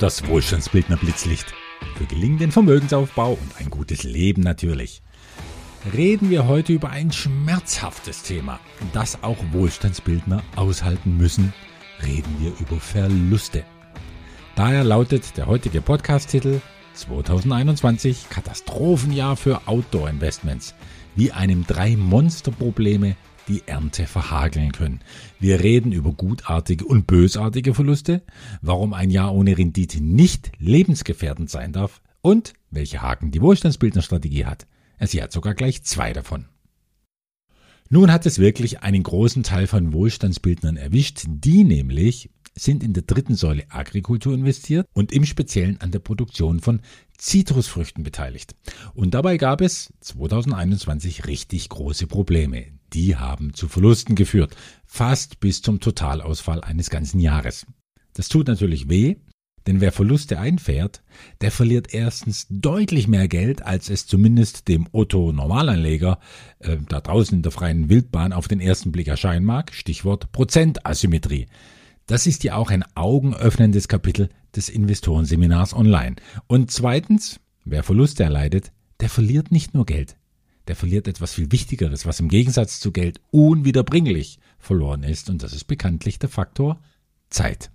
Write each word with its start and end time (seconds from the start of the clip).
Das 0.00 0.26
Wohlstandsbildner 0.26 0.96
Blitzlicht. 0.96 1.52
Für 1.98 2.06
gelingenden 2.06 2.52
Vermögensaufbau 2.52 3.32
und 3.32 3.56
ein 3.58 3.68
gutes 3.68 4.02
Leben 4.02 4.40
natürlich. 4.40 5.02
Reden 5.92 6.30
wir 6.30 6.48
heute 6.48 6.72
über 6.72 6.88
ein 6.88 7.12
schmerzhaftes 7.12 8.22
Thema, 8.22 8.60
das 8.94 9.22
auch 9.22 9.36
Wohlstandsbildner 9.52 10.42
aushalten 10.56 11.18
müssen. 11.18 11.52
Reden 12.02 12.34
wir 12.38 12.52
über 12.60 12.80
Verluste. 12.80 13.62
Daher 14.56 14.84
lautet 14.84 15.36
der 15.36 15.46
heutige 15.46 15.82
Podcast-Titel 15.82 16.62
2021 16.94 18.30
Katastrophenjahr 18.30 19.36
für 19.36 19.68
Outdoor-Investments, 19.68 20.74
wie 21.14 21.30
einem 21.30 21.66
drei 21.66 21.94
Monsterprobleme 21.94 23.16
die 23.50 23.62
Ernte 23.66 24.06
verhageln 24.06 24.70
können. 24.70 25.00
Wir 25.40 25.60
reden 25.60 25.90
über 25.90 26.12
gutartige 26.12 26.84
und 26.84 27.08
bösartige 27.08 27.74
Verluste, 27.74 28.22
warum 28.62 28.94
ein 28.94 29.10
Jahr 29.10 29.34
ohne 29.34 29.58
Rendite 29.58 30.00
nicht 30.00 30.52
lebensgefährdend 30.58 31.50
sein 31.50 31.72
darf 31.72 32.00
und 32.22 32.54
welche 32.70 33.02
Haken 33.02 33.32
die 33.32 33.42
Wohlstandsbildnerstrategie 33.42 34.44
hat. 34.44 34.68
Sie 35.00 35.20
hat 35.20 35.32
sogar 35.32 35.54
gleich 35.54 35.82
zwei 35.82 36.12
davon. 36.12 36.46
Nun 37.88 38.12
hat 38.12 38.24
es 38.24 38.38
wirklich 38.38 38.82
einen 38.82 39.02
großen 39.02 39.42
Teil 39.42 39.66
von 39.66 39.92
Wohlstandsbildnern 39.92 40.76
erwischt, 40.76 41.24
die 41.26 41.64
nämlich 41.64 42.30
sind 42.54 42.84
in 42.84 42.92
der 42.92 43.02
dritten 43.02 43.34
Säule 43.34 43.64
Agrikultur 43.68 44.32
investiert 44.34 44.86
und 44.92 45.10
im 45.10 45.24
Speziellen 45.24 45.80
an 45.80 45.90
der 45.90 45.98
Produktion 45.98 46.60
von 46.60 46.82
Zitrusfrüchten 47.18 48.04
beteiligt. 48.04 48.54
Und 48.94 49.14
dabei 49.14 49.38
gab 49.38 49.60
es 49.60 49.92
2021 50.00 51.26
richtig 51.26 51.68
große 51.68 52.06
Probleme 52.06 52.79
die 52.92 53.16
haben 53.16 53.54
zu 53.54 53.68
Verlusten 53.68 54.14
geführt, 54.14 54.56
fast 54.84 55.40
bis 55.40 55.62
zum 55.62 55.80
Totalausfall 55.80 56.62
eines 56.62 56.90
ganzen 56.90 57.20
Jahres. 57.20 57.66
Das 58.14 58.28
tut 58.28 58.48
natürlich 58.48 58.88
weh, 58.88 59.16
denn 59.66 59.80
wer 59.80 59.92
Verluste 59.92 60.38
einfährt, 60.38 61.02
der 61.42 61.50
verliert 61.50 61.92
erstens 61.92 62.46
deutlich 62.48 63.08
mehr 63.08 63.28
Geld, 63.28 63.62
als 63.62 63.90
es 63.90 64.06
zumindest 64.06 64.68
dem 64.68 64.88
Otto 64.92 65.32
Normalanleger 65.32 66.18
äh, 66.60 66.78
da 66.88 67.00
draußen 67.00 67.36
in 67.36 67.42
der 67.42 67.52
freien 67.52 67.88
Wildbahn 67.88 68.32
auf 68.32 68.48
den 68.48 68.60
ersten 68.60 68.90
Blick 68.90 69.08
erscheinen 69.08 69.44
mag. 69.44 69.74
Stichwort 69.74 70.32
Prozentasymmetrie. 70.32 71.46
Das 72.06 72.26
ist 72.26 72.42
ja 72.42 72.56
auch 72.56 72.70
ein 72.70 72.84
augenöffnendes 72.96 73.86
Kapitel 73.86 74.30
des 74.56 74.68
Investorenseminars 74.68 75.74
online. 75.74 76.16
Und 76.46 76.70
zweitens, 76.70 77.38
wer 77.64 77.82
Verluste 77.82 78.24
erleidet, 78.24 78.72
der 79.00 79.08
verliert 79.08 79.52
nicht 79.52 79.74
nur 79.74 79.86
Geld, 79.86 80.16
der 80.68 80.76
verliert 80.76 81.08
etwas 81.08 81.34
viel 81.34 81.50
Wichtigeres, 81.52 82.06
was 82.06 82.20
im 82.20 82.28
Gegensatz 82.28 82.80
zu 82.80 82.92
Geld 82.92 83.20
unwiederbringlich 83.30 84.38
verloren 84.58 85.02
ist, 85.02 85.30
und 85.30 85.42
das 85.42 85.52
ist 85.52 85.64
bekanntlich 85.64 86.18
der 86.18 86.28
Faktor 86.28 86.80
Zeit. 87.28 87.70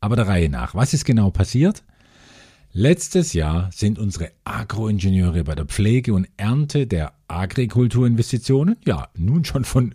Aber 0.00 0.16
der 0.16 0.26
Reihe 0.26 0.48
nach, 0.48 0.74
was 0.74 0.94
ist 0.94 1.04
genau 1.04 1.30
passiert? 1.30 1.84
Letztes 2.72 3.34
Jahr 3.34 3.70
sind 3.70 3.98
unsere 3.98 4.32
Agroingenieure 4.44 5.44
bei 5.44 5.54
der 5.54 5.66
Pflege 5.66 6.14
und 6.14 6.26
Ernte 6.38 6.86
der 6.86 7.12
Agrikulturinvestitionen, 7.28 8.76
ja, 8.86 9.08
nun 9.14 9.44
schon 9.44 9.64
von 9.64 9.94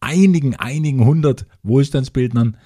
einigen, 0.00 0.56
einigen 0.56 1.04
hundert 1.04 1.46
Wohlstandsbildnern 1.62 2.56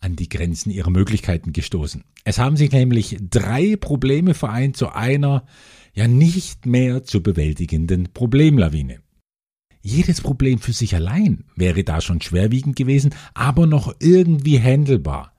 an 0.00 0.16
die 0.16 0.28
Grenzen 0.28 0.70
ihrer 0.70 0.90
Möglichkeiten 0.90 1.52
gestoßen. 1.52 2.04
Es 2.24 2.38
haben 2.38 2.56
sich 2.56 2.72
nämlich 2.72 3.16
drei 3.20 3.76
Probleme 3.76 4.34
vereint 4.34 4.76
zu 4.76 4.90
einer 4.90 5.44
ja 5.94 6.08
nicht 6.08 6.66
mehr 6.66 7.04
zu 7.04 7.22
bewältigenden 7.22 8.12
Problemlawine. 8.12 9.00
Jedes 9.82 10.20
Problem 10.20 10.58
für 10.58 10.72
sich 10.72 10.94
allein 10.94 11.44
wäre 11.56 11.84
da 11.84 12.00
schon 12.00 12.20
schwerwiegend 12.20 12.76
gewesen, 12.76 13.14
aber 13.34 13.66
noch 13.66 13.94
irgendwie 13.98 14.60
handelbar. 14.60 15.32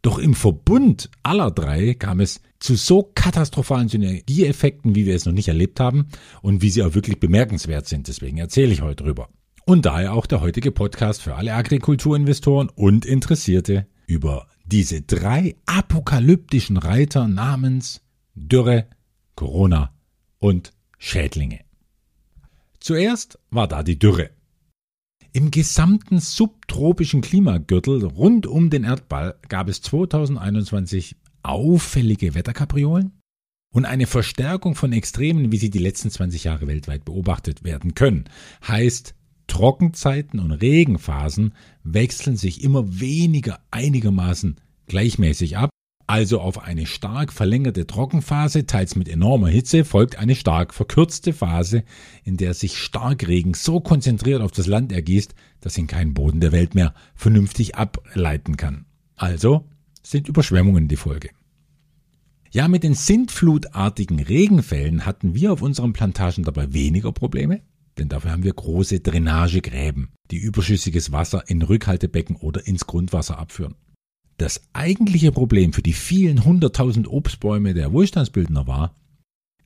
Doch 0.00 0.18
im 0.18 0.34
Verbund 0.34 1.10
aller 1.22 1.50
drei 1.50 1.94
kam 1.94 2.20
es 2.20 2.40
zu 2.58 2.74
so 2.74 3.10
katastrophalen 3.14 3.88
Synergieeffekten, 3.88 4.94
wie 4.94 5.06
wir 5.06 5.14
es 5.14 5.26
noch 5.26 5.32
nicht 5.32 5.48
erlebt 5.48 5.78
haben 5.78 6.08
und 6.40 6.62
wie 6.62 6.70
sie 6.70 6.82
auch 6.82 6.94
wirklich 6.94 7.20
bemerkenswert 7.20 7.86
sind. 7.86 8.08
Deswegen 8.08 8.38
erzähle 8.38 8.72
ich 8.72 8.82
heute 8.82 9.04
drüber. 9.04 9.28
Und 9.64 9.86
daher 9.86 10.14
auch 10.14 10.26
der 10.26 10.40
heutige 10.40 10.72
Podcast 10.72 11.22
für 11.22 11.36
alle 11.36 11.54
Agrikulturinvestoren 11.54 12.68
und 12.68 13.04
Interessierte 13.04 13.86
über 14.12 14.46
diese 14.66 15.00
drei 15.00 15.56
apokalyptischen 15.64 16.76
Reiter 16.76 17.26
namens 17.28 18.02
Dürre, 18.34 18.86
Corona 19.34 19.94
und 20.38 20.72
Schädlinge. 20.98 21.60
Zuerst 22.78 23.38
war 23.50 23.68
da 23.68 23.82
die 23.82 23.98
Dürre. 23.98 24.30
Im 25.32 25.50
gesamten 25.50 26.20
subtropischen 26.20 27.22
Klimagürtel 27.22 28.04
rund 28.04 28.46
um 28.46 28.68
den 28.68 28.84
Erdball 28.84 29.34
gab 29.48 29.68
es 29.68 29.80
2021 29.80 31.16
auffällige 31.42 32.34
Wetterkapriolen 32.34 33.12
und 33.72 33.86
eine 33.86 34.06
Verstärkung 34.06 34.74
von 34.74 34.92
Extremen, 34.92 35.50
wie 35.50 35.56
sie 35.56 35.70
die 35.70 35.78
letzten 35.78 36.10
20 36.10 36.44
Jahre 36.44 36.66
weltweit 36.66 37.06
beobachtet 37.06 37.64
werden 37.64 37.94
können. 37.94 38.24
Heißt, 38.68 39.14
Trockenzeiten 39.46 40.40
und 40.40 40.52
Regenphasen 40.52 41.54
wechseln 41.84 42.36
sich 42.36 42.62
immer 42.62 43.00
weniger 43.00 43.60
einigermaßen 43.70 44.56
gleichmäßig 44.86 45.56
ab 45.56 45.70
also 46.12 46.40
auf 46.40 46.62
eine 46.62 46.84
stark 46.84 47.32
verlängerte 47.32 47.86
Trockenphase, 47.86 48.66
teils 48.66 48.96
mit 48.96 49.08
enormer 49.08 49.48
Hitze, 49.48 49.82
folgt 49.82 50.18
eine 50.18 50.34
stark 50.34 50.74
verkürzte 50.74 51.32
Phase, 51.32 51.84
in 52.22 52.36
der 52.36 52.52
sich 52.52 52.76
Starkregen 52.76 53.54
so 53.54 53.80
konzentriert 53.80 54.42
auf 54.42 54.52
das 54.52 54.66
Land 54.66 54.92
ergießt, 54.92 55.34
dass 55.60 55.78
ihn 55.78 55.86
kein 55.86 56.12
Boden 56.12 56.40
der 56.40 56.52
Welt 56.52 56.74
mehr 56.74 56.92
vernünftig 57.14 57.76
ableiten 57.76 58.58
kann. 58.58 58.84
Also 59.16 59.64
sind 60.02 60.28
Überschwemmungen 60.28 60.86
die 60.86 60.96
Folge. 60.96 61.30
Ja, 62.50 62.68
mit 62.68 62.82
den 62.82 62.92
sintflutartigen 62.92 64.20
Regenfällen 64.20 65.06
hatten 65.06 65.34
wir 65.34 65.50
auf 65.50 65.62
unseren 65.62 65.94
Plantagen 65.94 66.44
dabei 66.44 66.74
weniger 66.74 67.12
Probleme, 67.12 67.62
denn 67.98 68.08
dafür 68.08 68.32
haben 68.32 68.44
wir 68.44 68.52
große 68.52 69.00
Drainagegräben, 69.00 70.10
die 70.30 70.38
überschüssiges 70.38 71.12
Wasser 71.12 71.48
in 71.48 71.62
Rückhaltebecken 71.62 72.36
oder 72.36 72.66
ins 72.66 72.86
Grundwasser 72.86 73.38
abführen. 73.38 73.74
Das 74.38 74.62
eigentliche 74.72 75.30
Problem 75.30 75.72
für 75.72 75.82
die 75.82 75.92
vielen 75.92 76.44
hunderttausend 76.44 77.06
Obstbäume 77.06 77.74
der 77.74 77.92
Wohlstandsbildner 77.92 78.66
war 78.66 78.96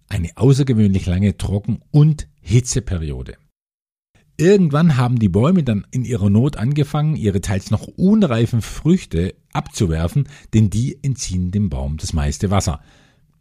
eine 0.09 0.31
außergewöhnlich 0.37 1.07
lange 1.07 1.37
Trocken- 1.37 1.83
und 1.91 2.29
Hitzeperiode. 2.41 3.37
Irgendwann 4.39 4.99
haben 4.99 5.19
die 5.19 5.31
Bäume 5.31 5.65
dann 5.65 5.87
in 5.91 6.05
ihrer 6.05 6.29
Not 6.29 6.57
angefangen, 6.57 7.17
ihre 7.17 7.41
teils 7.41 7.71
noch 7.71 7.87
unreifen 7.87 8.61
Früchte 8.61 9.35
abzuwerfen, 9.53 10.29
denn 10.53 10.69
die 10.69 11.03
entziehen 11.03 11.51
dem 11.51 11.71
Baum 11.71 11.97
das 11.97 12.13
meiste 12.13 12.51
Wasser. 12.51 12.81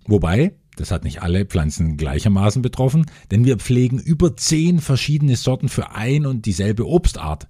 Wobei, 0.07 0.55
das 0.75 0.91
hat 0.91 1.03
nicht 1.03 1.21
alle 1.21 1.45
Pflanzen 1.45 1.97
gleichermaßen 1.97 2.61
betroffen, 2.61 3.05
denn 3.31 3.45
wir 3.45 3.57
pflegen 3.57 3.99
über 3.99 4.35
zehn 4.35 4.79
verschiedene 4.79 5.35
Sorten 5.35 5.69
für 5.69 5.91
ein 5.91 6.25
und 6.25 6.45
dieselbe 6.45 6.87
Obstart. 6.87 7.47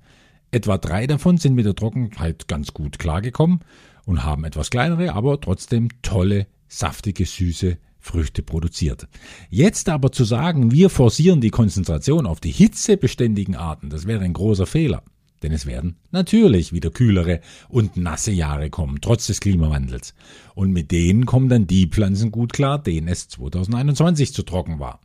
Etwa 0.51 0.77
drei 0.77 1.07
davon 1.07 1.37
sind 1.37 1.55
mit 1.55 1.65
der 1.65 1.75
Trockenheit 1.75 2.47
ganz 2.47 2.73
gut 2.73 2.99
klargekommen 2.99 3.59
und 4.05 4.23
haben 4.23 4.45
etwas 4.45 4.69
kleinere, 4.69 5.13
aber 5.13 5.41
trotzdem 5.41 5.89
tolle, 6.01 6.47
saftige, 6.67 7.25
süße 7.25 7.77
Früchte 7.99 8.43
produziert. 8.43 9.07
Jetzt 9.49 9.89
aber 9.89 10.11
zu 10.11 10.23
sagen, 10.23 10.71
wir 10.71 10.89
forcieren 10.89 11.41
die 11.41 11.49
Konzentration 11.49 12.27
auf 12.27 12.39
die 12.39 12.51
hitzebeständigen 12.51 13.55
Arten, 13.55 13.89
das 13.89 14.05
wäre 14.05 14.23
ein 14.23 14.33
großer 14.33 14.67
Fehler. 14.67 15.03
Denn 15.45 15.51
es 15.51 15.67
werden 15.67 15.97
natürlich 16.09 16.73
wieder 16.73 16.89
kühlere 16.89 17.39
und 17.69 17.97
nasse 17.97 18.31
Jahre 18.31 18.72
kommen, 18.72 18.97
trotz 19.00 19.28
des 19.28 19.41
Klimawandels. 19.41 20.16
Und 20.56 20.72
mit 20.72 20.89
denen 20.89 21.28
kommen 21.28 21.50
dann 21.50 21.67
die 21.67 21.85
Pflanzen 21.85 22.31
gut 22.31 22.51
klar, 22.51 22.81
denen 22.81 23.07
es 23.07 23.28
2021 23.28 24.34
zu 24.34 24.41
trocken 24.41 24.79
war. 24.79 25.01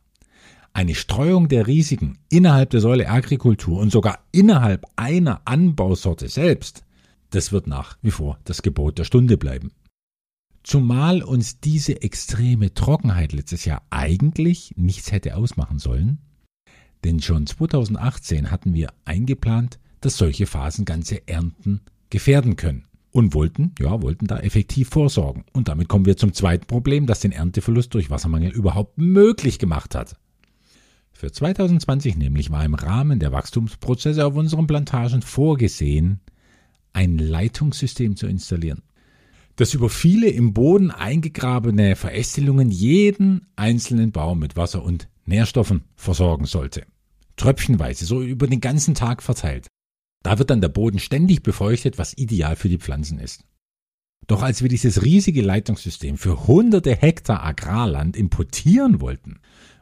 Eine 0.73 0.95
Streuung 0.95 1.47
der 1.47 1.67
Risiken 1.67 2.17
innerhalb 2.27 2.71
der 2.71 2.81
Säule 2.81 3.07
Agrikultur 3.07 3.79
und 3.79 3.91
sogar 3.91 4.25
innerhalb 4.31 4.87
einer 4.95 5.41
Anbausorte 5.45 6.27
selbst, 6.27 6.85
das 7.29 7.51
wird 7.51 7.67
nach 7.67 7.99
wie 8.01 8.09
vor 8.09 8.39
das 8.43 8.63
Gebot 8.63 8.97
der 8.97 9.03
Stunde 9.03 9.37
bleiben. 9.37 9.69
Zumal 10.63 11.21
uns 11.21 11.59
diese 11.59 12.01
extreme 12.01 12.73
Trockenheit 12.73 13.31
letztes 13.31 13.65
Jahr 13.65 13.83
eigentlich 13.91 14.73
nichts 14.75 15.11
hätte 15.11 15.37
ausmachen 15.37 15.77
sollen, 15.77 16.17
denn 17.03 17.21
schon 17.21 17.45
2018 17.45 18.49
hatten 18.49 18.73
wir 18.73 18.91
eingeplant, 19.05 19.77
dass 20.01 20.17
solche 20.17 20.45
Phasen 20.45 20.85
ganze 20.85 21.27
Ernten 21.27 21.81
gefährden 22.09 22.55
können 22.55 22.85
und 23.11 23.33
wollten, 23.33 23.73
ja, 23.79 24.01
wollten 24.01 24.27
da 24.27 24.39
effektiv 24.39 24.89
vorsorgen. 24.89 25.43
Und 25.53 25.67
damit 25.67 25.87
kommen 25.87 26.05
wir 26.05 26.17
zum 26.17 26.33
zweiten 26.33 26.65
Problem, 26.65 27.05
das 27.05 27.19
den 27.19 27.31
Ernteverlust 27.31 27.93
durch 27.93 28.09
Wassermangel 28.09 28.51
überhaupt 28.51 28.97
möglich 28.97 29.59
gemacht 29.59 29.95
hat. 29.95 30.15
Für 31.11 31.31
2020 31.31 32.17
nämlich 32.17 32.49
war 32.51 32.65
im 32.65 32.73
Rahmen 32.73 33.19
der 33.19 33.31
Wachstumsprozesse 33.31 34.25
auf 34.25 34.35
unseren 34.35 34.65
Plantagen 34.65 35.21
vorgesehen, 35.21 36.19
ein 36.93 37.17
Leitungssystem 37.17 38.15
zu 38.15 38.27
installieren, 38.27 38.81
das 39.55 39.73
über 39.73 39.89
viele 39.89 40.29
im 40.29 40.53
Boden 40.53 40.89
eingegrabene 40.89 41.95
Verästelungen 41.95 42.71
jeden 42.71 43.47
einzelnen 43.55 44.11
Baum 44.11 44.39
mit 44.39 44.55
Wasser 44.55 44.83
und 44.83 45.09
Nährstoffen 45.25 45.83
versorgen 45.95 46.45
sollte. 46.45 46.85
Tröpfchenweise, 47.37 48.05
so 48.05 48.21
über 48.21 48.47
den 48.47 48.61
ganzen 48.61 48.95
Tag 48.95 49.21
verteilt. 49.21 49.67
Da 50.23 50.37
wird 50.39 50.49
dann 50.49 50.61
der 50.61 50.69
Boden 50.69 50.99
ständig 50.99 51.43
befeuchtet, 51.43 51.97
was 51.97 52.17
ideal 52.17 52.55
für 52.55 52.69
die 52.69 52.77
Pflanzen 52.77 53.19
ist. 53.19 53.43
Doch 54.27 54.43
als 54.43 54.61
wir 54.61 54.69
dieses 54.69 55.03
riesige 55.03 55.41
Leitungssystem 55.41 56.17
für 56.17 56.47
hunderte 56.47 56.95
Hektar 56.95 57.43
Agrarland 57.43 58.15
importieren 58.15 59.01
wollten, 59.01 59.39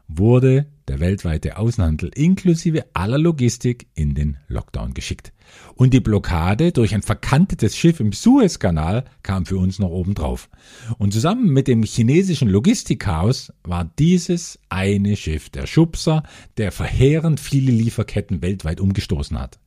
wurde 0.08 0.66
der 0.88 1.00
weltweite 1.00 1.58
Außenhandel 1.58 2.10
inklusive 2.16 2.84
aller 2.94 3.20
Logistik 3.20 3.88
in 3.94 4.16
den 4.16 4.38
Lockdown 4.48 4.96
geschickt. 4.96 5.34
Und 5.76 5.94
die 5.94 6.00
Blockade 6.00 6.72
durch 6.72 6.96
ein 6.96 7.04
verkantetes 7.04 7.78
Schiff 7.78 8.00
im 8.00 8.12
Suezkanal 8.12 9.06
kam 9.22 9.46
für 9.46 9.58
uns 9.58 9.78
noch 9.78 9.92
obendrauf. 9.92 10.50
Und 10.98 11.14
zusammen 11.14 11.54
mit 11.54 11.68
dem 11.68 11.84
chinesischen 11.84 12.50
Logistikchaos 12.50 13.54
war 13.64 13.86
dieses 14.00 14.60
eine 14.70 15.16
Schiff 15.16 15.50
der 15.50 15.68
Schubser, 15.68 16.24
der 16.58 16.72
verheerend 16.72 17.40
viele 17.40 17.72
Lieferketten 17.72 18.42
weltweit 18.42 18.80
umgestoßen 18.80 19.40
hat. 19.40 19.60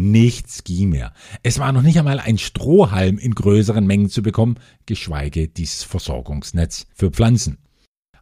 Nichts 0.00 0.62
ging 0.62 0.90
mehr. 0.90 1.12
Es 1.42 1.58
war 1.58 1.72
noch 1.72 1.82
nicht 1.82 1.98
einmal 1.98 2.20
ein 2.20 2.38
Strohhalm 2.38 3.18
in 3.18 3.34
größeren 3.34 3.84
Mengen 3.84 4.08
zu 4.08 4.22
bekommen, 4.22 4.54
geschweige 4.86 5.48
dieses 5.48 5.82
Versorgungsnetz 5.82 6.86
für 6.94 7.10
Pflanzen. 7.10 7.58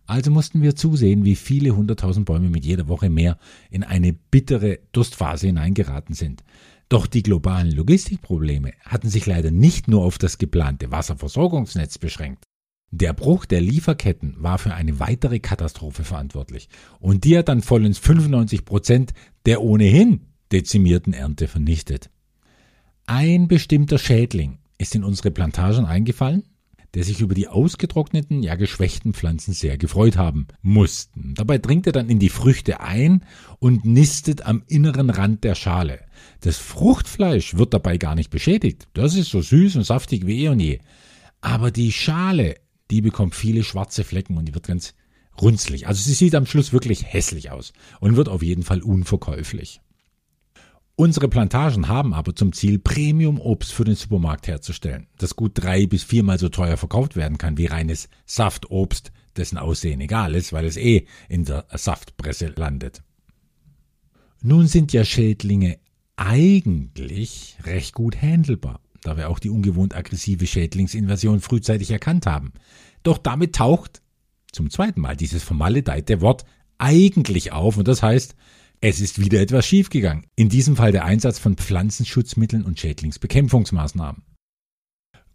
Also 0.07 0.31
mussten 0.31 0.63
wir 0.63 0.75
zusehen, 0.75 1.27
wie 1.27 1.37
viele 1.37 1.77
hunderttausend 1.77 2.25
Bäume 2.25 2.49
mit 2.49 2.65
jeder 2.65 2.89
Woche 2.89 3.11
mehr 3.11 3.37
in 3.71 3.85
eine 3.85 4.15
bittere 4.15 4.79
Durstphase 4.93 5.49
hineingeraten 5.49 6.15
sind. 6.15 6.45
Doch 6.89 7.07
die 7.07 7.23
globalen 7.23 7.73
Logistikprobleme 7.73 8.73
hatten 8.83 9.11
sich 9.11 9.27
leider 9.27 9.51
nicht 9.51 9.87
nur 9.87 10.03
auf 10.03 10.17
das 10.17 10.39
geplante 10.39 10.91
Wasserversorgungsnetz 10.91 11.99
beschränkt. 11.99 12.45
Der 12.91 13.13
Bruch 13.13 13.45
der 13.45 13.61
Lieferketten 13.61 14.37
war 14.39 14.57
für 14.57 14.73
eine 14.73 14.99
weitere 14.99 15.41
Katastrophe 15.41 16.05
verantwortlich 16.05 16.71
und 17.01 17.25
die 17.25 17.37
hat 17.37 17.49
dann 17.49 17.61
vollends 17.61 17.99
95 17.99 18.65
Prozent 18.65 19.13
der 19.45 19.61
ohnehin 19.61 20.23
dezimierten 20.53 21.13
Ernte 21.13 21.49
vernichtet. 21.49 22.11
Ein 23.07 23.49
bestimmter 23.49 23.99
Schädling 23.99 24.59
ist 24.79 24.95
in 24.95 25.05
unsere 25.05 25.31
Plantagen 25.31 25.85
eingefallen 25.85 26.45
der 26.97 27.05
sich 27.05 27.21
über 27.21 27.35
die 27.35 27.47
ausgetrockneten, 27.47 28.43
ja 28.43 28.55
geschwächten 28.55 29.13
Pflanzen 29.13 29.53
sehr 29.53 29.77
gefreut 29.77 30.17
haben 30.17 30.47
mussten. 30.63 31.35
Dabei 31.35 31.59
dringt 31.59 31.87
er 31.87 31.93
dann 31.93 32.09
in 32.09 32.19
die 32.19 32.31
Früchte 32.31 32.81
ein 32.81 33.23
und 33.59 33.85
nistet 33.85 34.47
am 34.47 34.63
inneren 34.67 35.11
Rand 35.11 35.45
der 35.45 35.55
Schale. 35.55 36.01
Das 36.41 36.57
Fruchtfleisch 36.57 37.57
wird 37.57 37.75
dabei 37.75 37.99
gar 37.99 38.15
nicht 38.15 38.31
beschädigt. 38.31 38.89
Das 38.95 39.15
ist 39.15 39.29
so 39.29 39.43
süß 39.43 39.77
und 39.77 39.85
saftig 39.85 40.27
wie 40.27 40.45
eh 40.45 40.49
und 40.49 40.59
je. 40.59 40.79
Aber 41.43 41.71
die 41.71 41.93
Schale, 41.93 42.55
die 42.91 43.03
bekommt 43.03 43.35
viele 43.35 43.63
schwarze 43.63 44.03
Flecken 44.03 44.39
und 44.39 44.47
die 44.47 44.55
wird 44.55 44.67
ganz 44.67 44.95
runzlig. 45.39 45.87
Also 45.89 46.03
sie 46.03 46.15
sieht 46.15 46.35
am 46.35 46.47
Schluss 46.47 46.73
wirklich 46.73 47.05
hässlich 47.05 47.51
aus 47.51 47.75
und 48.01 48.17
wird 48.17 48.31
auf 48.31 48.43
jeden 48.43 48.63
Fall 48.63 48.81
unverkäuflich. 48.81 49.83
Unsere 50.99 51.29
Plantagen 51.29 51.89
haben 51.89 52.15
aber 52.15 52.35
zum 52.35 52.55
Ziel, 52.55 52.79
Premium-Obst 52.79 53.71
für 53.71 53.85
den 53.85 53.97
Supermarkt 53.97 54.49
herzustellen, 54.49 55.09
das 55.19 55.37
gut 55.37 55.53
drei 55.55 55.87
bis 55.87 56.03
viermal 56.03 56.39
so 56.39 56.49
teuer 56.49 56.79
verkauft 56.79 57.17
werden 57.17 57.37
kann 57.37 57.59
wie 57.59 57.67
reines 57.67 58.09
Saftobst, 58.25 59.13
dessen 59.37 59.59
Aussehen 59.59 60.01
egal 60.01 60.35
ist, 60.35 60.55
weil 60.55 60.65
es 60.65 60.79
eh 60.79 61.07
in 61.29 61.45
der 61.45 61.67
Saftpresse 61.71 62.47
landet. 62.57 63.03
Nun 64.41 64.69
sind 64.69 64.95
ja 64.95 65.05
Schädlinge 65.05 65.79
eigentlich 66.17 67.59
recht 67.65 67.93
gut 67.93 68.17
handelbar, 68.23 68.81
da 69.03 69.19
wir 69.19 69.29
auch 69.29 69.39
die 69.39 69.51
ungewohnt 69.51 69.95
aggressive 69.95 70.47
Schädlingsinversion 70.47 71.41
frühzeitig 71.41 71.91
erkannt 71.91 72.25
haben. 72.25 72.55
Doch 73.03 73.19
damit 73.19 73.55
taucht 73.55 74.01
zum 74.51 74.71
zweiten 74.71 75.03
Mal 75.03 75.15
dieses 75.15 75.43
vermaledeite 75.43 76.23
Wort 76.23 76.47
eigentlich 76.79 77.53
auf 77.53 77.77
und 77.77 77.87
das 77.87 78.03
heißt, 78.03 78.35
es 78.81 79.01
ist 79.01 79.21
wieder 79.21 79.41
etwas 79.41 79.67
schiefgegangen. 79.67 80.27
In 80.37 80.49
diesem 80.49 80.77
Fall 80.77 80.93
der 80.93 81.05
Einsatz 81.05 81.39
von 81.39 81.57
Pflanzenschutzmitteln 81.57 82.65
und 82.65 82.79
Schädlingsbekämpfungsmaßnahmen. 82.79 84.23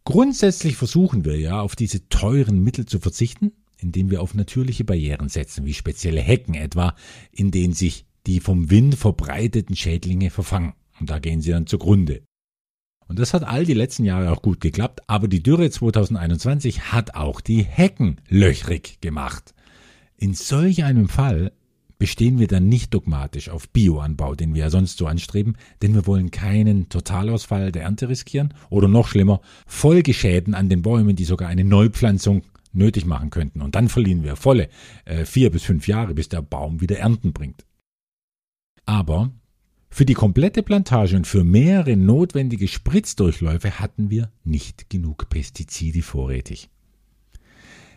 Grundsätzlich 0.04 0.78
versuchen 0.78 1.26
wir 1.26 1.38
ja, 1.38 1.62
auf 1.62 1.76
diese 1.76 2.08
teuren 2.10 2.64
Mittel 2.64 2.86
zu 2.86 3.00
verzichten, 3.00 3.52
indem 3.78 4.10
wir 4.10 4.22
auf 4.22 4.34
natürliche 4.34 4.84
Barrieren 4.84 5.30
setzen, 5.30 5.66
wie 5.66 5.74
spezielle 5.74 6.22
Hecken 6.22 6.56
etwa, 6.56 6.96
in 7.32 7.52
denen 7.52 7.74
sich 7.74 8.06
die 8.28 8.40
vom 8.40 8.70
Wind 8.70 8.96
verbreiteten 8.96 9.76
Schädlinge 9.76 10.30
verfangen. 10.30 10.74
Und 11.00 11.10
da 11.10 11.20
gehen 11.20 11.42
sie 11.42 11.52
dann 11.52 11.68
zugrunde. 11.68 12.24
Und 13.08 13.20
das 13.20 13.34
hat 13.34 13.44
all 13.44 13.66
die 13.66 13.74
letzten 13.74 14.06
Jahre 14.06 14.32
auch 14.32 14.42
gut 14.42 14.62
geklappt, 14.62 15.02
aber 15.08 15.28
die 15.28 15.44
Dürre 15.44 15.70
2021 15.70 16.92
hat 16.94 17.16
auch 17.16 17.42
die 17.42 17.64
Hecken 17.64 18.22
löchrig 18.30 19.02
gemacht. 19.02 19.54
In 20.16 20.34
solch 20.34 20.84
einem 20.84 21.10
Fall 21.10 21.52
bestehen 22.02 22.40
wir 22.40 22.48
dann 22.48 22.68
nicht 22.68 22.96
dogmatisch 22.96 23.50
auf 23.50 23.70
Bioanbau, 23.70 24.34
den 24.34 24.56
wir 24.56 24.62
ja 24.62 24.70
sonst 24.72 24.98
so 24.98 25.06
anstreben, 25.06 25.56
denn 25.84 25.94
wir 25.94 26.08
wollen 26.08 26.32
keinen 26.32 26.90
Totalausfall 26.90 27.72
der 27.72 27.84
Ernte 27.84 28.10
riskieren 28.10 28.56
oder 28.72 28.88
noch 28.88 29.08
schlimmer, 29.08 29.40
Folgeschäden 29.68 30.56
an 30.56 30.68
den 30.68 30.82
Bäumen, 30.82 31.16
die 31.16 31.26
sogar 31.26 31.48
eine 31.48 31.64
Neupflanzung 31.64 32.42
nötig 32.74 33.06
machen 33.06 33.30
könnten. 33.30 33.62
Und 33.62 33.76
dann 33.76 33.88
verlieren 33.88 34.24
wir 34.24 34.36
volle 34.36 34.70
äh, 35.06 35.26
vier 35.26 35.52
bis 35.52 35.62
fünf 35.62 35.88
Jahre, 35.88 36.16
bis 36.16 36.28
der 36.28 36.42
Baum 36.42 36.82
wieder 36.82 36.98
Ernten 36.98 37.34
bringt. 37.34 37.66
Aber 38.88 39.30
für 39.92 40.06
die 40.06 40.16
komplette 40.16 40.64
Plantage 40.64 41.16
und 41.16 41.28
für 41.28 41.44
mehrere 41.44 41.96
notwendige 41.96 42.68
Spritzdurchläufe 42.68 43.80
hatten 43.80 44.10
wir 44.10 44.32
nicht 44.44 44.90
genug 44.90 45.30
Pestizide 45.30 46.02
vorrätig. 46.02 46.72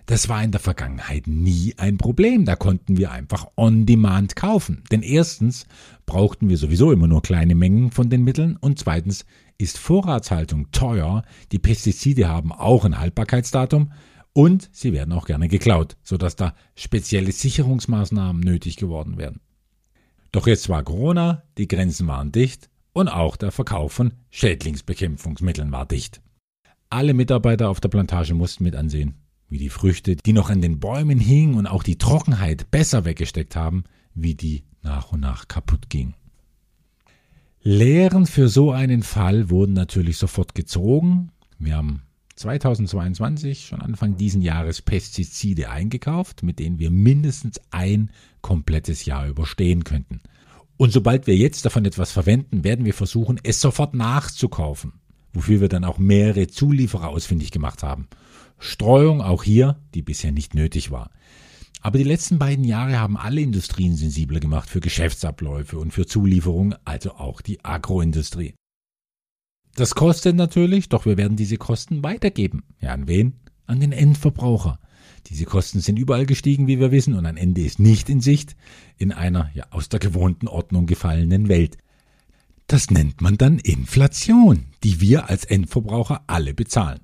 Das 0.07 0.29
war 0.29 0.43
in 0.43 0.51
der 0.51 0.61
Vergangenheit 0.61 1.27
nie 1.27 1.75
ein 1.79 1.97
Problem. 1.97 2.45
Da 2.45 2.57
konnten 2.57 2.99
wir 2.99 3.11
einfach 3.11 3.47
on 3.57 3.87
demand 3.87 4.37
kaufen. 4.37 4.85
Denn 4.91 5.03
erstens 5.03 5.67
brauchten 6.05 6.49
wir 6.51 6.59
sowieso 6.59 6.93
immer 6.93 7.07
nur 7.07 7.23
kleine 7.23 7.55
Mengen 7.55 7.91
von 7.91 8.11
den 8.11 8.23
Mitteln 8.23 8.57
und 8.57 8.79
zweitens 8.79 9.25
ist 9.57 9.79
Vorratshaltung 9.79 10.71
teuer. 10.73 11.23
Die 11.53 11.59
Pestizide 11.59 12.29
haben 12.29 12.53
auch 12.53 12.85
ein 12.85 12.99
Haltbarkeitsdatum 12.99 13.93
und 14.35 14.69
sie 14.73 14.93
werden 14.93 15.13
auch 15.13 15.27
gerne 15.27 15.49
geklaut, 15.49 15.97
sodass 16.03 16.37
da 16.37 16.55
spezielle 16.77 17.33
Sicherungsmaßnahmen 17.33 18.43
nötig 18.43 18.77
geworden 18.77 19.17
werden. 19.17 19.41
Doch 20.33 20.47
jetzt 20.47 20.69
war 20.69 20.83
Corona, 20.83 21.45
die 21.57 21.69
Grenzen 21.69 22.09
waren 22.09 22.33
dicht 22.33 22.69
und 22.93 23.09
auch 23.09 23.37
der 23.37 23.53
Verkauf 23.53 23.93
von 23.93 24.13
Schädlingsbekämpfungsmitteln 24.31 25.73
war 25.73 25.87
dicht. 25.87 26.21
Alle 26.91 27.15
Mitarbeiter 27.15 27.71
auf 27.71 27.81
der 27.81 27.89
Plantage 27.89 28.35
mussten 28.35 28.65
mit 28.65 28.77
ansehen, 28.77 29.15
wie 29.55 29.59
die 29.59 29.71
Früchte, 29.71 30.17
die 30.17 30.33
noch 30.33 30.51
an 30.51 30.61
den 30.61 30.81
Bäumen 30.81 31.21
hingen 31.21 31.55
und 31.55 31.69
auch 31.69 31.85
die 31.85 31.97
Trockenheit 31.97 32.73
besser 32.73 33.05
weggesteckt 33.05 33.55
haben, 33.55 33.85
wie 34.13 34.35
die 34.35 34.65
nach 34.83 35.13
und 35.13 35.21
nach 35.21 35.47
kaputt 35.47 35.89
ging. 35.91 36.15
Lehren 37.63 38.27
für 38.27 38.49
so 38.49 38.73
einen 38.73 39.05
Fall 39.05 39.51
wurden 39.51 39.73
natürlich 39.73 40.17
sofort 40.17 40.57
gezogen. 40.57 41.31
Wir 41.61 41.77
haben 41.77 42.03
2022, 42.35 43.67
schon 43.67 43.81
Anfang 43.81 44.17
diesen 44.17 44.43
Jahres, 44.43 44.83
Pestizide 44.83 45.71
eingekauft, 45.71 46.43
mit 46.43 46.59
denen 46.59 46.81
wir 46.81 46.91
mindestens 46.91 47.61
ein 47.71 48.11
komplettes 48.41 49.05
Jahr 49.05 49.29
überstehen 49.29 49.85
könnten. 49.85 50.21
Und 50.77 50.93
sobald 50.93 51.29
wir 51.29 51.37
jetzt 51.37 51.65
davon 51.65 51.85
etwas 51.85 52.11
verwenden, 52.11 52.65
werden 52.65 52.85
wir 52.85 52.93
versuchen, 52.93 53.39
es 53.45 53.61
sofort 53.61 53.95
nachzukaufen, 53.95 54.95
wofür 55.33 55.61
wir 55.61 55.69
dann 55.69 55.85
auch 55.85 55.99
mehrere 55.99 56.49
Zulieferer 56.49 57.09
ausfindig 57.09 57.53
gemacht 57.53 57.85
haben. 57.85 58.09
Streuung 58.59 59.21
auch 59.21 59.43
hier, 59.43 59.81
die 59.95 60.03
bisher 60.03 60.33
nicht 60.33 60.55
nötig 60.55 60.91
war. 60.91 61.11
Aber 61.81 61.99
die 61.99 62.05
letzten 62.05 62.39
beiden 62.39 62.65
Jahre 62.65 62.99
haben 62.99 63.19
alle 63.19 63.43
Industrien 63.43 63.95
sensibler 63.95 64.41
gemacht 64.41 64.71
für 64.71 64.81
Geschäftsabläufe 64.81 65.79
und 65.79 65.93
für 65.93 66.07
Zulieferung, 66.07 66.75
also 66.85 67.13
auch 67.13 67.43
die 67.43 67.63
Agroindustrie. 67.63 68.55
Das 69.75 69.95
kostet 69.95 70.37
natürlich, 70.37 70.89
doch 70.89 71.05
wir 71.05 71.19
werden 71.19 71.37
diese 71.37 71.59
Kosten 71.59 72.03
weitergeben. 72.03 72.63
Ja, 72.81 72.93
an 72.93 73.07
wen? 73.09 73.35
An 73.67 73.81
den 73.81 73.93
Endverbraucher. 73.93 74.79
Diese 75.27 75.45
Kosten 75.45 75.81
sind 75.81 75.99
überall 75.99 76.27
gestiegen, 76.27 76.67
wie 76.69 76.79
wir 76.79 76.91
wissen, 76.91 77.15
und 77.15 77.27
ein 77.27 77.37
Ende 77.37 77.63
ist 77.63 77.79
nicht 77.79 78.09
in 78.09 78.21
Sicht 78.21 78.57
in 78.97 79.13
einer 79.13 79.51
ja 79.55 79.67
aus 79.71 79.89
der 79.89 80.01
gewohnten 80.01 80.49
Ordnung 80.49 80.87
gefallenen 80.87 81.49
Welt. 81.49 81.79
Das 82.67 82.91
nennt 82.91 83.21
man 83.21 83.37
dann 83.37 83.59
Inflation, 83.59 84.67
die 84.85 85.01
wir 85.01 85.29
als 85.29 85.45
Endverbraucher 85.45 86.25
alle 86.29 86.55
bezahlen. 86.55 87.01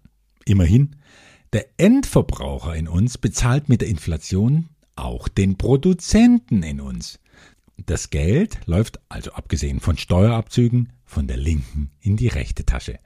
Immerhin 0.47 0.97
der 1.52 1.66
Endverbraucher 1.78 2.75
in 2.76 2.88
uns 2.88 3.19
bezahlt 3.19 3.69
mit 3.69 3.80
der 3.80 3.88
Inflation 3.88 4.69
auch 4.97 5.28
den 5.28 5.57
Produzenten 5.57 6.62
in 6.62 6.80
uns. 6.80 7.19
Das 7.87 8.11
Geld 8.11 8.61
läuft, 8.66 9.00
also 9.09 9.33
abgesehen 9.33 9.80
von 9.80 9.97
Steuerabzügen, 9.97 10.92
von 11.04 11.26
der 11.26 11.38
linken 11.38 11.90
in 12.00 12.16
die 12.16 12.28
rechte 12.28 12.64
Tasche. 12.64 12.99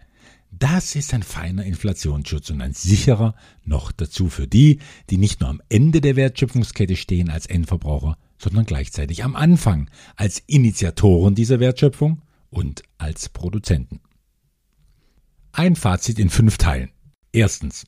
Das 0.51 0.95
ist 0.95 1.15
ein 1.15 1.23
feiner 1.23 1.65
Inflationsschutz 1.65 2.51
und 2.51 2.61
ein 2.61 2.75
sicherer 2.75 3.35
noch 3.65 3.93
dazu 3.93 4.29
für 4.29 4.47
die, 4.47 4.79
die 5.11 5.17
nicht 5.17 5.41
nur 5.41 5.49
am 5.49 5.63
Ende 5.69 6.01
der 6.01 6.17
Wertschöpfungskette 6.17 6.97
stehen 6.97 7.31
als 7.31 7.47
Endverbraucher, 7.47 8.19
sondern 8.39 8.65
gleichzeitig 8.65 9.25
am 9.25 9.37
Anfang 9.37 9.91
als 10.17 10.43
Initiatoren 10.47 11.35
dieser 11.35 11.61
Wertschöpfung 11.61 12.23
und 12.51 12.83
als 12.99 13.29
Produzenten. 13.29 14.01
Ein 15.53 15.77
Fazit 15.77 16.19
in 16.19 16.31
fünf 16.31 16.59
Teilen. 16.59 16.91
Erstens. 17.33 17.87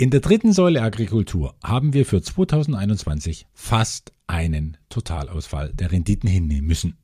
In 0.00 0.10
der 0.10 0.20
dritten 0.20 0.52
Säule 0.52 0.80
Agrikultur 0.80 1.56
haben 1.60 1.92
wir 1.92 2.06
für 2.06 2.22
2021 2.22 3.46
fast 3.52 4.12
einen 4.28 4.76
Totalausfall 4.90 5.72
der 5.74 5.90
Renditen 5.90 6.30
hinnehmen 6.30 6.68
müssen. 6.68 6.98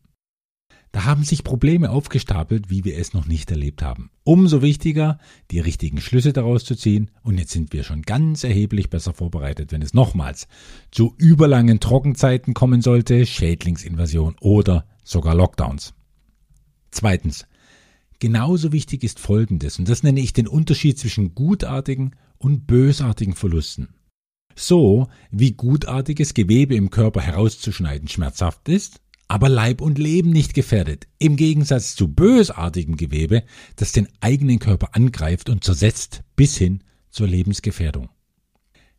Da 0.92 1.04
haben 1.04 1.24
sich 1.24 1.42
Probleme 1.42 1.90
aufgestapelt, 1.90 2.70
wie 2.70 2.84
wir 2.84 2.96
es 2.96 3.12
noch 3.12 3.26
nicht 3.26 3.50
erlebt 3.50 3.82
haben. 3.82 4.10
Umso 4.22 4.62
wichtiger, 4.62 5.18
die 5.50 5.58
richtigen 5.58 6.00
Schlüsse 6.00 6.32
daraus 6.32 6.64
zu 6.64 6.76
ziehen. 6.76 7.10
Und 7.24 7.36
jetzt 7.36 7.50
sind 7.50 7.72
wir 7.72 7.82
schon 7.82 8.02
ganz 8.02 8.44
erheblich 8.44 8.90
besser 8.90 9.12
vorbereitet, 9.12 9.72
wenn 9.72 9.82
es 9.82 9.92
nochmals 9.92 10.46
zu 10.92 11.16
überlangen 11.18 11.80
Trockenzeiten 11.80 12.54
kommen 12.54 12.80
sollte, 12.80 13.26
Schädlingsinvasion 13.26 14.36
oder 14.40 14.86
sogar 15.02 15.34
Lockdowns. 15.34 15.94
Zweitens. 16.92 17.44
Genauso 18.20 18.70
wichtig 18.70 19.02
ist 19.02 19.18
Folgendes, 19.18 19.80
und 19.80 19.88
das 19.88 20.04
nenne 20.04 20.20
ich 20.20 20.32
den 20.32 20.46
Unterschied 20.46 20.96
zwischen 20.96 21.34
gutartigen 21.34 22.14
und 22.38 22.66
bösartigen 22.66 23.34
Verlusten. 23.34 23.94
So 24.54 25.08
wie 25.30 25.52
gutartiges 25.52 26.34
Gewebe 26.34 26.74
im 26.76 26.90
Körper 26.90 27.20
herauszuschneiden 27.20 28.08
schmerzhaft 28.08 28.68
ist, 28.68 29.00
aber 29.26 29.48
Leib 29.48 29.80
und 29.80 29.98
Leben 29.98 30.30
nicht 30.30 30.54
gefährdet, 30.54 31.08
im 31.18 31.36
Gegensatz 31.36 31.96
zu 31.96 32.08
bösartigem 32.08 32.96
Gewebe, 32.96 33.42
das 33.76 33.92
den 33.92 34.08
eigenen 34.20 34.58
Körper 34.58 34.94
angreift 34.94 35.48
und 35.48 35.64
zersetzt 35.64 36.22
bis 36.36 36.56
hin 36.56 36.84
zur 37.10 37.26
Lebensgefährdung. 37.26 38.10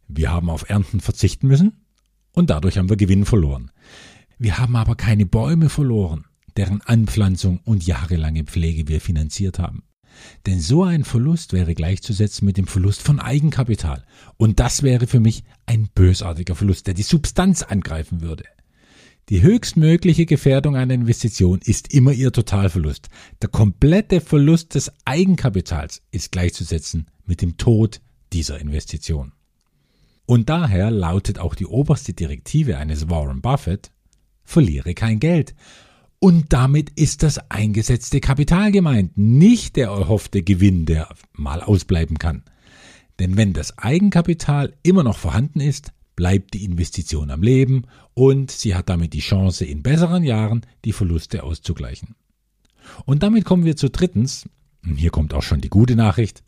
Wir 0.08 0.32
haben 0.32 0.50
auf 0.50 0.70
Ernten 0.70 1.00
verzichten 1.00 1.48
müssen 1.48 1.86
und 2.34 2.50
dadurch 2.50 2.78
haben 2.78 2.90
wir 2.90 2.98
Gewinn 2.98 3.26
verloren. 3.26 3.72
Wir 4.38 4.58
haben 4.58 4.76
aber 4.76 4.96
keine 4.96 5.26
Bäume 5.26 5.70
verloren, 5.70 6.26
deren 6.58 6.82
Anpflanzung 6.82 7.60
und 7.64 7.86
jahrelange 7.86 8.44
Pflege 8.44 8.88
wir 8.88 9.00
finanziert 9.00 9.60
haben. 9.60 9.84
Denn 10.46 10.60
so 10.60 10.84
ein 10.84 11.04
Verlust 11.04 11.54
wäre 11.54 11.76
gleichzusetzen 11.76 12.46
mit 12.46 12.58
dem 12.58 12.68
Verlust 12.68 13.02
von 13.02 13.20
Eigenkapital. 13.20 14.06
Und 14.38 14.60
das 14.60 14.84
wäre 14.84 15.08
für 15.08 15.20
mich 15.20 15.44
ein 15.66 15.90
bösartiger 15.94 16.56
Verlust, 16.56 16.88
der 16.88 16.94
die 16.94 17.04
Substanz 17.04 17.64
angreifen 17.64 18.22
würde. 18.22 18.44
Die 19.30 19.42
höchstmögliche 19.42 20.28
Gefährdung 20.28 20.76
einer 20.76 20.94
Investition 20.94 21.60
ist 21.64 21.92
immer 21.94 22.12
ihr 22.12 22.32
Totalverlust. 22.32 23.10
Der 23.42 23.50
komplette 23.50 24.22
Verlust 24.22 24.76
des 24.76 24.92
Eigenkapitals 25.04 26.04
ist 26.12 26.32
gleichzusetzen 26.32 27.08
mit 27.26 27.42
dem 27.42 27.58
Tod 27.58 28.02
dieser 28.34 28.60
Investition. 28.60 29.32
Und 30.28 30.50
daher 30.50 30.92
lautet 30.92 31.40
auch 31.40 31.56
die 31.56 31.66
oberste 31.66 32.14
Direktive 32.14 32.78
eines 32.78 33.10
Warren 33.10 33.42
Buffett, 33.42 33.92
verliere 34.44 34.94
kein 34.94 35.20
Geld. 35.20 35.56
Und 36.20 36.54
damit 36.54 36.92
ist 36.92 37.24
das 37.24 37.52
eingesetzte 37.52 38.20
Kapital 38.20 38.72
gemeint, 38.72 39.18
nicht 39.18 39.76
der 39.76 39.90
erhoffte 39.90 40.44
Gewinn, 40.44 40.86
der 40.86 41.10
mal 41.34 41.62
ausbleiben 41.62 42.18
kann. 42.18 42.44
Denn 43.20 43.38
wenn 43.38 43.54
das 43.54 43.78
Eigenkapital 43.78 44.74
immer 44.84 45.04
noch 45.04 45.18
vorhanden 45.18 45.60
ist, 45.60 45.92
bleibt 46.16 46.54
die 46.54 46.64
Investition 46.64 47.30
am 47.30 47.44
Leben 47.44 47.84
und 48.14 48.52
sie 48.52 48.76
hat 48.76 48.90
damit 48.90 49.14
die 49.14 49.20
Chance, 49.20 49.66
in 49.66 49.84
besseren 49.84 50.24
Jahren 50.24 50.66
die 50.86 50.94
Verluste 50.94 51.44
auszugleichen. 51.44 52.16
Und 53.06 53.24
damit 53.24 53.46
kommen 53.46 53.66
wir 53.66 53.76
zu 53.76 53.90
drittens, 53.90 54.48
und 54.86 54.96
hier 54.96 55.10
kommt 55.10 55.34
auch 55.34 55.44
schon 55.44 55.62
die 55.62 55.70
gute 55.70 55.96
Nachricht, 55.96 56.44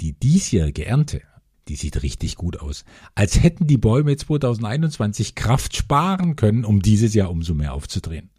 die 0.00 0.12
diesjährige 0.12 0.84
Ernte, 0.84 1.22
die 1.68 1.76
sieht 1.76 2.02
richtig 2.02 2.36
gut 2.36 2.60
aus. 2.60 2.84
Als 3.14 3.42
hätten 3.42 3.66
die 3.66 3.78
Bäume 3.78 4.16
2021 4.16 5.34
Kraft 5.34 5.74
sparen 5.74 6.36
können, 6.36 6.64
um 6.64 6.82
dieses 6.82 7.14
Jahr 7.14 7.30
umso 7.30 7.54
mehr 7.54 7.72
aufzudrehen. 7.72 8.30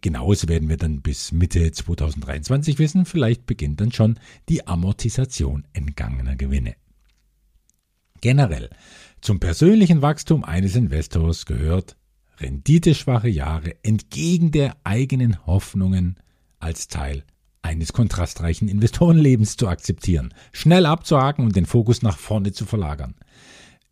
Genaues 0.00 0.48
werden 0.48 0.68
wir 0.68 0.76
dann 0.76 1.02
bis 1.02 1.32
Mitte 1.32 1.70
2023 1.70 2.78
wissen. 2.78 3.04
Vielleicht 3.04 3.46
beginnt 3.46 3.80
dann 3.80 3.92
schon 3.92 4.18
die 4.48 4.66
Amortisation 4.66 5.64
entgangener 5.72 6.36
Gewinne. 6.36 6.74
Generell 8.20 8.70
zum 9.20 9.40
persönlichen 9.40 10.02
Wachstum 10.02 10.44
eines 10.44 10.76
Investors 10.76 11.46
gehört, 11.46 11.96
renditeschwache 12.40 13.28
Jahre 13.28 13.76
entgegen 13.82 14.50
der 14.50 14.76
eigenen 14.84 15.44
Hoffnungen 15.46 16.16
als 16.58 16.88
Teil 16.88 17.24
eines 17.62 17.92
kontrastreichen 17.92 18.68
Investorenlebens 18.68 19.56
zu 19.56 19.68
akzeptieren, 19.68 20.32
schnell 20.52 20.86
abzuhaken 20.86 21.44
und 21.44 21.56
den 21.56 21.66
Fokus 21.66 22.02
nach 22.02 22.18
vorne 22.18 22.52
zu 22.52 22.64
verlagern. 22.64 23.14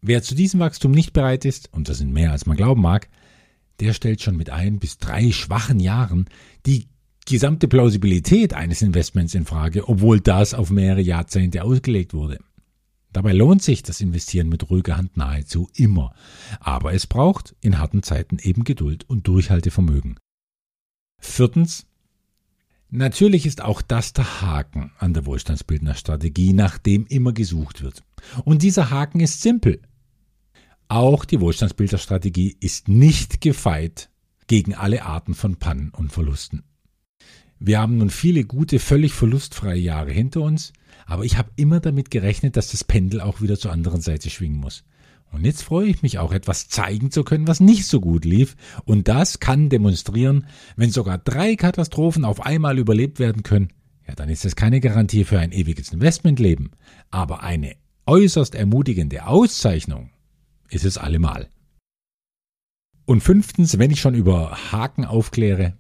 Wer 0.01 0.23
zu 0.23 0.35
diesem 0.35 0.61
Wachstum 0.61 0.93
nicht 0.93 1.13
bereit 1.13 1.45
ist, 1.45 1.73
und 1.73 1.89
das 1.89 1.99
sind 1.99 2.13
mehr 2.13 2.33
als 2.33 2.47
man 2.47 2.57
glauben 2.57 2.81
mag, 2.81 3.09
der 3.81 3.93
stellt 3.93 4.23
schon 4.23 4.37
mit 4.37 4.51
ein 4.51 4.79
bis 4.79 4.99
drei 4.99 5.33
schwachen 5.33 5.81
Jahren 5.81 6.27
die 6.65 6.87
gesamte 7.27 7.69
Plausibilität 7.69 8.55
eines 8.55 8.83
Investments 8.83 9.35
in 9.35 9.45
Frage, 9.45 9.89
obwohl 9.89 10.21
das 10.21 10.55
auf 10.55 10.71
mehrere 10.71 11.01
Jahrzehnte 11.01 11.65
ausgelegt 11.65 12.15
wurde. 12.15 12.39
Dabei 13.13 13.33
lohnt 13.33 13.63
sich 13.63 13.83
das 13.83 14.03
Investieren 14.03 14.49
mit 14.49 14.69
ruhiger 14.69 14.97
Hand 14.97 15.17
nahezu 15.17 15.71
immer. 15.75 16.15
Aber 16.61 16.93
es 16.93 17.07
braucht 17.07 17.57
in 17.63 17.79
harten 17.79 18.03
Zeiten 18.03 18.39
eben 18.39 18.65
Geduld 18.65 19.09
und 19.09 19.27
Durchhaltevermögen. 19.27 20.21
Viertens. 21.19 21.87
Natürlich 22.91 23.47
ist 23.47 23.63
auch 23.63 23.83
das 23.83 24.13
der 24.13 24.43
Haken 24.43 24.93
an 24.99 25.15
der 25.15 25.27
Wohlstandsbildnerstrategie, 25.27 26.53
nach 26.53 26.79
dem 26.79 27.07
immer 27.07 27.33
gesucht 27.33 27.83
wird. 27.83 28.03
Und 28.45 28.63
dieser 28.63 28.91
Haken 28.91 29.21
ist 29.21 29.41
simpel. 29.41 29.81
Auch 30.89 31.25
die 31.25 31.41
Wohlstandsbildnerstrategie 31.41 32.57
ist 32.61 32.89
nicht 32.89 33.41
gefeit 33.41 34.09
gegen 34.47 34.75
alle 34.75 35.05
Arten 35.05 35.35
von 35.35 35.57
Pannen 35.57 35.91
und 35.91 36.13
Verlusten. 36.13 36.63
Wir 37.59 37.81
haben 37.81 37.99
nun 37.99 38.11
viele 38.11 38.45
gute, 38.45 38.79
völlig 38.79 39.13
verlustfreie 39.13 39.81
Jahre 39.81 40.13
hinter 40.13 40.43
uns, 40.43 40.73
aber 41.07 41.25
ich 41.25 41.39
habe 41.39 41.51
immer 41.57 41.81
damit 41.81 42.11
gerechnet, 42.11 42.57
dass 42.57 42.71
das 42.71 42.85
Pendel 42.85 43.21
auch 43.21 43.41
wieder 43.41 43.59
zur 43.59 43.73
anderen 43.73 44.01
Seite 44.01 44.31
schwingen 44.31 44.59
muss. 44.59 44.85
Und 45.33 45.45
jetzt 45.45 45.63
freue 45.63 45.89
ich 45.89 46.03
mich 46.03 46.19
auch, 46.19 46.33
etwas 46.33 46.69
zeigen 46.69 47.11
zu 47.11 47.25
können, 47.25 47.49
was 47.49 47.59
nicht 47.59 47.87
so 47.87 48.01
gut 48.01 48.25
lief. 48.25 48.57
Und 48.85 49.09
das 49.09 49.41
kann 49.41 49.69
demonstrieren, 49.69 50.47
wenn 50.77 50.91
sogar 50.91 51.19
drei 51.19 51.57
Katastrophen 51.57 52.25
auf 52.25 52.47
einmal 52.47 52.79
überlebt 52.79 53.19
werden 53.19 53.43
können, 53.43 53.71
ja, 54.07 54.15
dann 54.15 54.29
ist 54.29 54.45
das 54.45 54.55
keine 54.55 54.81
Garantie 54.81 55.25
für 55.25 55.41
ein 55.41 55.51
ewiges 55.51 55.93
Investmentleben. 55.93 56.71
Aber 57.11 57.43
eine 57.43 57.75
äußerst 58.07 58.55
ermutigende 58.55 59.27
Auszeichnung 59.27 60.11
ist 60.71 60.85
es 60.85 60.99
allemal. 60.99 61.49
Und 63.05 63.23
fünftens, 63.23 63.79
wenn 63.79 63.91
ich 63.91 64.01
schon 64.01 64.15
über 64.15 64.73
Haken 64.73 65.05
aufkläre, 65.05 65.75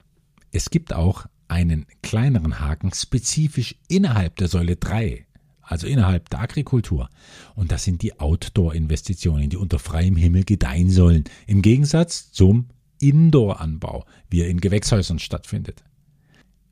es 0.53 0.71
gibt 0.71 0.93
auch 0.93 1.27
einen 1.49 1.87
kleineren 2.03 2.61
Haken 2.61 2.93
spezifisch 2.93 3.77
innerhalb 3.89 4.37
der 4.37 4.49
Säule 4.49 4.77
3, 4.77 5.27
also 5.61 5.87
innerhalb 5.87 6.31
der 6.31 6.41
Agrikultur. 6.41 7.11
Und 7.55 7.73
das 7.73 7.85
sind 7.85 8.03
die 8.03 8.19
Outdoor-Investitionen, 8.19 9.51
die 9.51 9.57
unter 9.57 9.79
freiem 9.79 10.17
Himmel 10.17 10.45
gedeihen 10.45 10.91
sollen, 10.91 11.25
im 11.47 11.63
Gegensatz 11.63 12.31
zum 12.31 12.69
Indoor-Anbau, 13.01 14.05
wie 14.31 14.43
er 14.43 14.49
in 14.49 14.61
Gewächshäusern 14.61 15.19
stattfindet. 15.19 15.85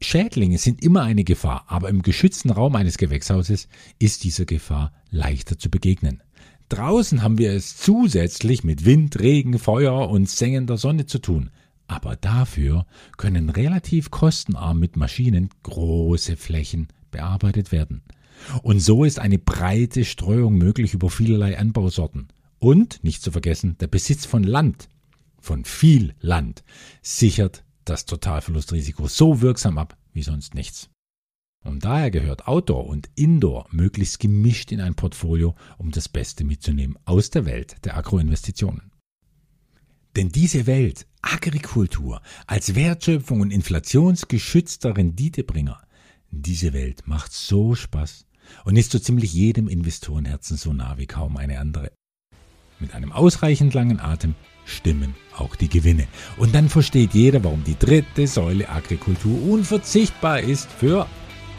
Schädlinge 0.00 0.58
sind 0.58 0.82
immer 0.82 1.02
eine 1.02 1.24
Gefahr, 1.24 1.64
aber 1.66 1.88
im 1.88 2.02
geschützten 2.02 2.50
Raum 2.50 2.76
eines 2.76 2.98
Gewächshauses 2.98 3.68
ist 3.98 4.24
dieser 4.24 4.44
Gefahr 4.44 4.92
leichter 5.10 5.58
zu 5.58 5.70
begegnen. 5.70 6.22
Draußen 6.74 7.22
haben 7.22 7.38
wir 7.38 7.52
es 7.52 7.76
zusätzlich 7.76 8.64
mit 8.64 8.84
Wind, 8.84 9.20
Regen, 9.20 9.58
Feuer 9.58 10.08
und 10.08 10.28
sengender 10.28 10.76
Sonne 10.76 11.06
zu 11.06 11.18
tun 11.18 11.50
aber 11.86 12.16
dafür 12.16 12.86
können 13.16 13.50
relativ 13.50 14.10
kostenarm 14.10 14.78
mit 14.78 14.96
Maschinen 14.96 15.50
große 15.62 16.36
Flächen 16.36 16.88
bearbeitet 17.10 17.72
werden. 17.72 18.02
Und 18.62 18.80
so 18.80 19.04
ist 19.04 19.18
eine 19.18 19.38
breite 19.38 20.04
Streuung 20.04 20.56
möglich 20.56 20.94
über 20.94 21.10
vielerlei 21.10 21.58
Anbausorten. 21.58 22.28
Und, 22.58 23.02
nicht 23.04 23.22
zu 23.22 23.30
vergessen, 23.30 23.76
der 23.78 23.86
Besitz 23.86 24.24
von 24.24 24.42
Land, 24.42 24.88
von 25.40 25.64
viel 25.64 26.14
Land, 26.20 26.64
sichert 27.02 27.64
das 27.84 28.06
Totalverlustrisiko 28.06 29.06
so 29.06 29.40
wirksam 29.40 29.78
ab 29.78 29.96
wie 30.12 30.22
sonst 30.22 30.54
nichts. 30.54 30.88
Und 31.64 31.84
daher 31.84 32.10
gehört 32.10 32.46
Outdoor 32.46 32.86
und 32.86 33.08
Indoor 33.14 33.66
möglichst 33.70 34.20
gemischt 34.20 34.70
in 34.70 34.80
ein 34.80 34.94
Portfolio, 34.94 35.54
um 35.78 35.90
das 35.90 36.08
Beste 36.08 36.44
mitzunehmen 36.44 36.98
aus 37.06 37.30
der 37.30 37.46
Welt 37.46 37.76
der 37.84 37.96
Agroinvestitionen. 37.96 38.92
Denn 40.14 40.28
diese 40.28 40.66
Welt, 40.66 41.06
Agrikultur, 41.22 42.20
als 42.46 42.74
Wertschöpfung 42.74 43.40
und 43.40 43.50
inflationsgeschützter 43.50 44.96
Renditebringer, 44.96 45.80
diese 46.30 46.72
Welt 46.72 47.06
macht 47.06 47.32
so 47.32 47.74
Spaß 47.74 48.26
und 48.64 48.76
ist 48.76 48.92
so 48.92 48.98
ziemlich 48.98 49.32
jedem 49.32 49.66
Investorenherzen 49.66 50.56
so 50.56 50.72
nah 50.72 50.98
wie 50.98 51.06
kaum 51.06 51.36
eine 51.36 51.58
andere. 51.58 51.90
Mit 52.78 52.94
einem 52.94 53.12
ausreichend 53.12 53.72
langen 53.72 54.00
Atem 54.00 54.34
stimmen 54.66 55.14
auch 55.36 55.56
die 55.56 55.68
Gewinne. 55.68 56.06
Und 56.36 56.54
dann 56.54 56.68
versteht 56.68 57.14
jeder, 57.14 57.42
warum 57.42 57.64
die 57.64 57.78
dritte 57.78 58.26
Säule 58.26 58.68
Agrikultur 58.68 59.42
unverzichtbar 59.48 60.40
ist 60.40 60.70
für, 60.70 61.08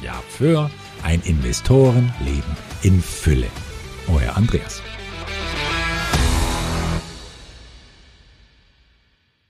ja, 0.01 0.13
für 0.29 0.69
ein 1.03 1.21
Investorenleben 1.25 2.57
in 2.83 3.01
Fülle. 3.01 3.47
Euer 4.07 4.35
Andreas. 4.35 4.81